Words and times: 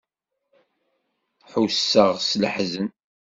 Ḥusseɣ 1.51 2.11
s 2.27 2.29
leḥzen. 2.41 2.87